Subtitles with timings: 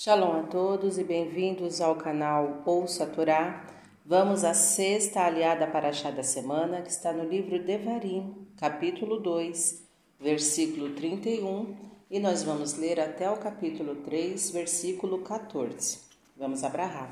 [0.00, 3.66] Shalom a todos e bem-vindos ao canal Ouça a Torá.
[4.06, 9.84] Vamos à sexta aliada para a da semana, que está no livro Devarim, capítulo 2,
[10.20, 11.76] versículo 31,
[12.08, 15.98] e nós vamos ler até o capítulo 3, versículo 14.
[16.36, 17.10] Vamos abrahar.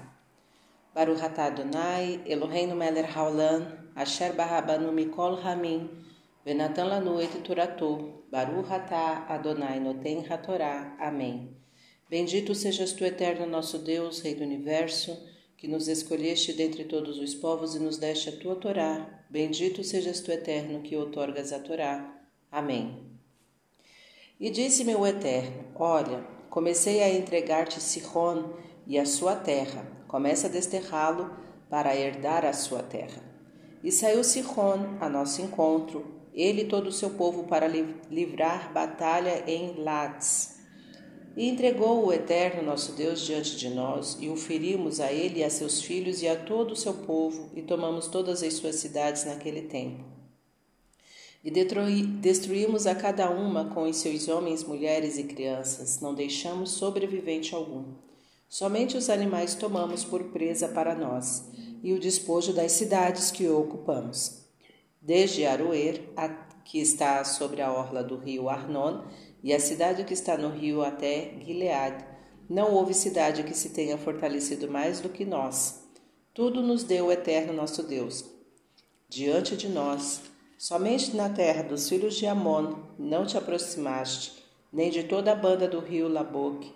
[0.94, 3.66] Baruch atah Adonai, Eloheinu melech haolam,
[3.96, 5.90] asher barabanu mikol hamim,
[6.44, 10.94] venatan lanu et turatou, Baruch atah Adonai noten hatorá.
[11.00, 11.65] Amém.
[12.08, 15.18] Bendito sejas tu, eterno nosso Deus, Rei do universo,
[15.56, 19.24] que nos escolheste dentre todos os povos e nos deste a tua Torá.
[19.28, 22.16] Bendito sejas tu, eterno, que outorgas a Torá.
[22.48, 23.10] Amém.
[24.38, 28.52] E disse-me o Eterno: Olha, comecei a entregar-te Sihon
[28.86, 29.84] e a sua terra.
[30.06, 31.36] Começa a desterrá-lo
[31.68, 33.20] para herdar a sua terra.
[33.82, 39.42] E saiu Sihon a nosso encontro, ele e todo o seu povo, para livrar batalha
[39.50, 40.55] em Lades
[41.36, 45.44] e entregou o Eterno nosso Deus diante de nós, e o ferimos a ele e
[45.44, 49.26] a seus filhos e a todo o seu povo, e tomamos todas as suas cidades
[49.26, 50.02] naquele tempo.
[51.44, 57.54] E destruímos a cada uma com os seus homens, mulheres e crianças, não deixamos sobrevivente
[57.54, 57.84] algum.
[58.48, 61.44] Somente os animais tomamos por presa para nós,
[61.82, 64.46] e o despojo das cidades que ocupamos.
[65.02, 66.02] Desde Aroer,
[66.64, 69.02] que está sobre a orla do rio Arnon,
[69.46, 72.04] e a cidade que está no rio até Gilead.
[72.50, 75.84] Não houve cidade que se tenha fortalecido mais do que nós.
[76.34, 78.24] Tudo nos deu o eterno nosso Deus.
[79.08, 80.22] Diante de nós,
[80.58, 85.68] somente na terra dos filhos de Amon não te aproximaste, nem de toda a banda
[85.68, 86.74] do rio Laboque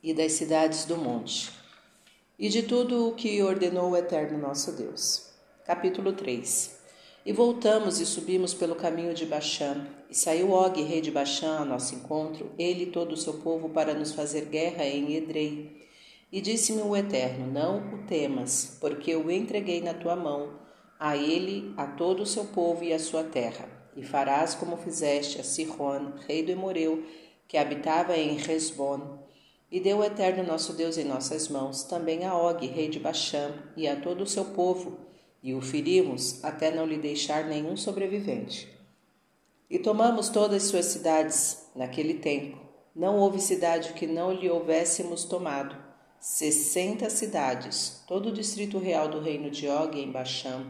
[0.00, 1.50] e das cidades do monte,
[2.38, 5.32] e de tudo o que ordenou o eterno nosso Deus.
[5.66, 6.81] Capítulo 3
[7.24, 9.86] e voltamos e subimos pelo caminho de Baixã.
[10.10, 13.68] E saiu Og, rei de Baixã, ao nosso encontro, ele e todo o seu povo,
[13.68, 15.88] para nos fazer guerra em Edrei.
[16.32, 20.58] E disse-me o Eterno: Não o temas, porque eu o entreguei na tua mão,
[20.98, 23.68] a ele, a todo o seu povo e a sua terra.
[23.96, 27.04] E farás como fizeste a Sihon, rei do Emoreu,
[27.46, 29.18] que habitava em Resbon.
[29.70, 33.52] E deu o Eterno nosso Deus em nossas mãos, também a Og, rei de Baixã,
[33.76, 35.11] e a todo o seu povo,
[35.42, 38.68] e o ferimos até não lhe deixar nenhum sobrevivente.
[39.68, 42.58] E tomamos todas suas cidades naquele tempo.
[42.94, 45.74] Não houve cidade que não lhe houvéssemos tomado.
[46.20, 50.64] Sessenta cidades, todo o distrito real do reino de Og em Baxã.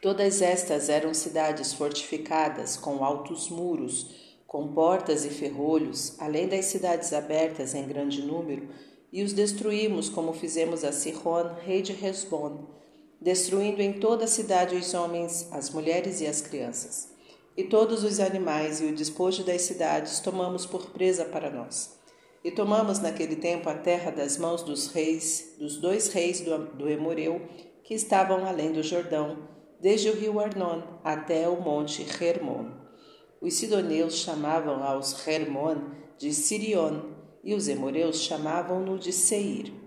[0.00, 4.14] Todas estas eram cidades fortificadas, com altos muros,
[4.46, 8.68] com portas e ferrolhos, além das cidades abertas em grande número,
[9.10, 12.66] e os destruímos como fizemos a Sihon, rei de Resbon,
[13.20, 17.08] destruindo em toda a cidade os homens, as mulheres e as crianças.
[17.56, 21.98] E todos os animais e o despojo das cidades tomamos por presa para nós.
[22.42, 26.88] E tomamos naquele tempo a terra das mãos dos reis, dos dois reis do, do
[26.88, 27.40] Emoreu,
[27.82, 29.48] que estavam além do Jordão,
[29.80, 32.70] desde o rio Arnon até o monte Hermon.
[33.40, 35.76] Os sidoneus chamavam aos Hermon
[36.18, 37.14] de Sirion,
[37.44, 39.83] e os emoreus chamavam-no de Seir.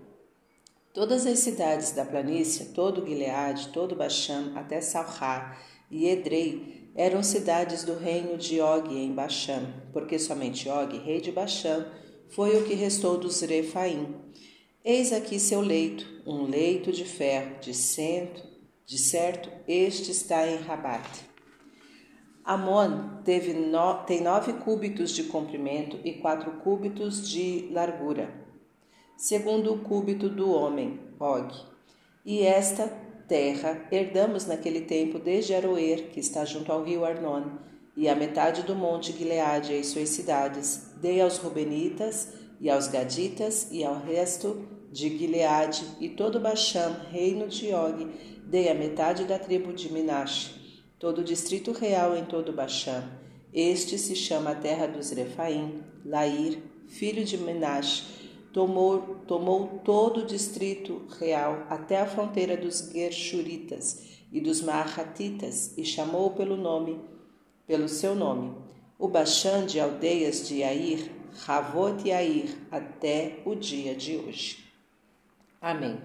[0.98, 5.56] Todas as cidades da planície, todo Gileade, todo Baxã, até Salhá
[5.88, 11.30] e Edrei, eram cidades do reino de Og em Baxã, porque somente Og, rei de
[11.30, 11.86] Baxã,
[12.30, 14.12] foi o que restou dos Refaim.
[14.84, 18.42] Eis aqui seu leito, um leito de ferro, de cento,
[18.84, 21.20] de certo, este está em Rabate.
[22.44, 28.47] Amon teve no, tem nove cúbitos de comprimento e quatro cúbitos de largura
[29.18, 31.52] segundo o cúbito do homem, Og.
[32.24, 32.86] E esta
[33.26, 37.58] terra herdamos naquele tempo desde Aroer, que está junto ao rio Arnon,
[37.96, 42.28] e a metade do monte Gileade e suas cidades, dei aos Rubenitas
[42.60, 48.06] e aos Gaditas e ao resto de Gileade e todo Baxam, reino de Og,
[48.46, 50.54] dei a metade da tribo de Minash,
[50.96, 53.02] todo o distrito real em todo Baxam.
[53.52, 58.18] Este se chama a terra dos Refaim, Lair, filho de Minash,
[58.52, 65.84] tomou, tomou todo o distrito real até a fronteira dos Gershuritas e dos Maahatitas e
[65.84, 67.00] chamou pelo nome,
[67.66, 68.54] pelo seu nome,
[68.98, 71.10] o Bashan de aldeias de Yair,
[71.46, 74.64] Havot Yair, até o dia de hoje.
[75.60, 76.00] Amém.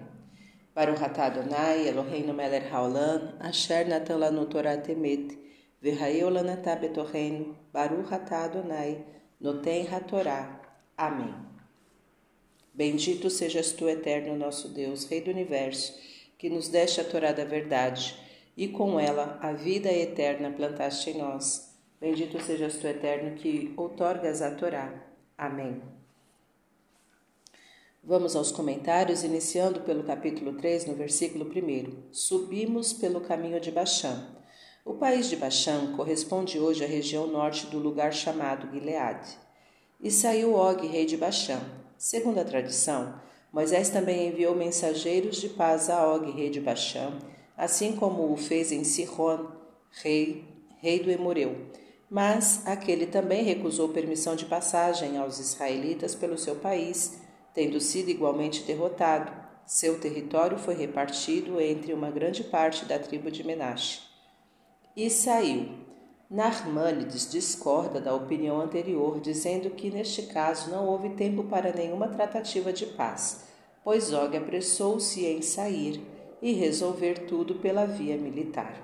[0.74, 5.38] Baruch atah Adonai, Eloheinu melech haolam, asher natan lanu Torah temet,
[5.82, 9.04] v'hayeu lanatah betorreinu, Baruch atah Adonai,
[9.40, 10.60] noten ha-Torah.
[10.96, 11.53] Amém.
[12.74, 15.96] Bendito sejas tu, eterno nosso Deus, Rei do universo,
[16.36, 18.18] que nos deste a Torá da verdade,
[18.56, 21.72] e com ela a vida eterna plantaste em nós.
[22.00, 24.92] Bendito sejas tu, eterno, que outorgas a Torá.
[25.38, 25.80] Amém.
[28.02, 32.12] Vamos aos comentários, iniciando pelo capítulo 3, no versículo 1.
[32.12, 34.36] Subimos pelo caminho de Baxã.
[34.84, 39.38] O país de Baxã corresponde hoje à região norte do lugar chamado Gileade.
[40.00, 41.83] E saiu Og, rei de Baxã.
[42.04, 43.14] Segundo a tradição,
[43.50, 47.10] Moisés também enviou mensageiros de paz a Og, rei de Baxã,
[47.56, 49.46] assim como o fez em Sihon,
[50.02, 50.44] rei,
[50.82, 51.56] rei do Emoreu.
[52.10, 57.22] Mas aquele também recusou permissão de passagem aos israelitas pelo seu país,
[57.54, 59.32] tendo sido igualmente derrotado.
[59.64, 64.02] Seu território foi repartido entre uma grande parte da tribo de Menashe
[64.94, 65.83] e saiu.
[66.30, 72.72] Narmânides discorda da opinião anterior, dizendo que neste caso não houve tempo para nenhuma tratativa
[72.72, 73.44] de paz,
[73.84, 76.00] pois Og apressou-se em sair
[76.40, 78.74] e resolver tudo pela via militar.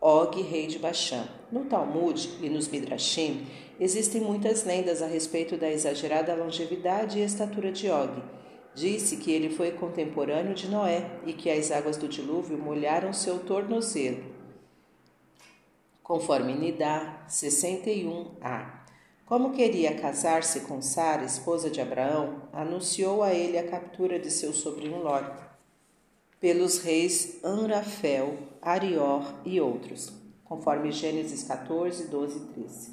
[0.00, 1.28] Og, rei de Baxã.
[1.52, 3.46] No Talmud e nos Midrashim
[3.78, 8.22] existem muitas lendas a respeito da exagerada longevidade e estatura de Og.
[8.74, 13.38] Disse que ele foi contemporâneo de Noé e que as águas do dilúvio molharam seu
[13.40, 14.31] tornozelo
[16.12, 18.66] conforme Nidá 61a.
[19.24, 24.52] Como queria casar-se com Sara, esposa de Abraão, anunciou a ele a captura de seu
[24.52, 25.22] sobrinho Ló,
[26.38, 30.12] pelos reis Anrafel, Arior e outros,
[30.44, 32.90] conforme Gênesis 14, 12 e 13.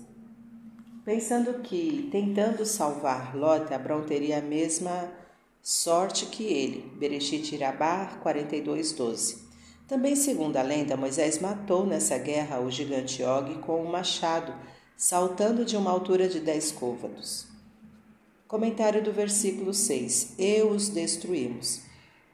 [1.04, 5.12] Pensando que, tentando salvar Lot, Abraão teria a mesma
[5.62, 9.49] sorte que ele, Bereshit Irabá 42, 12.
[9.90, 14.54] Também, segundo a lenda, Moisés matou nessa guerra o gigante Og com um machado,
[14.96, 17.48] saltando de uma altura de dez côvados.
[18.48, 21.82] Comentário do versículo 6: E os destruímos.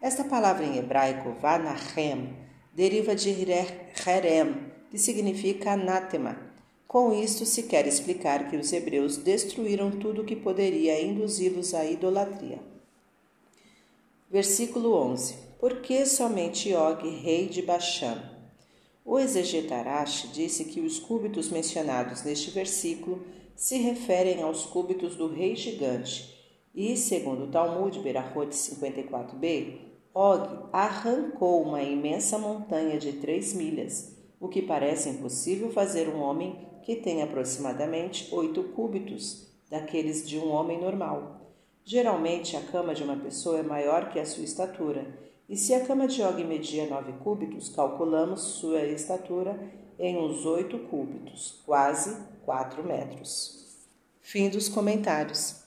[0.02, 2.36] Esta palavra em hebraico, vanahem,
[2.74, 6.38] deriva de herem, que significa anátema.
[6.86, 12.75] Com isto se quer explicar que os hebreus destruíram tudo que poderia induzi-los à idolatria.
[14.36, 18.22] Versículo 11: Por que somente Og, rei de Baxã?
[19.06, 23.24] O exegetarash disse que os cúbitos mencionados neste versículo
[23.56, 26.36] se referem aos cúbitos do rei gigante,
[26.76, 29.78] e, segundo o Talmud Berahot 54b,
[30.14, 36.60] Og arrancou uma imensa montanha de três milhas, o que parece impossível fazer um homem
[36.84, 41.55] que tem aproximadamente oito cúbitos, daqueles de um homem normal.
[41.88, 45.06] Geralmente, a cama de uma pessoa é maior que a sua estatura,
[45.48, 49.56] e se a cama de Og media 9 cúbitos, calculamos sua estatura
[50.00, 53.78] em uns 8 cúbitos, quase 4 metros.
[54.20, 55.58] Fim dos comentários.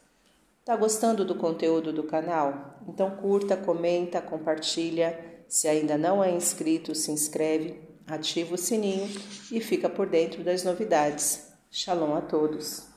[0.65, 2.81] Tá gostando do conteúdo do canal?
[2.88, 5.44] Então curta, comenta, compartilha.
[5.47, 9.09] Se ainda não é inscrito, se inscreve, ativa o sininho
[9.53, 11.53] e fica por dentro das novidades.
[11.71, 12.88] Shalom a todos!